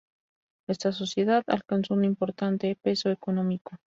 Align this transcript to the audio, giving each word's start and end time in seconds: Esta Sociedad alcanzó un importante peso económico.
Esta 0.67 0.91
Sociedad 0.91 1.43
alcanzó 1.45 1.93
un 1.93 2.05
importante 2.05 2.75
peso 2.75 3.11
económico. 3.11 3.77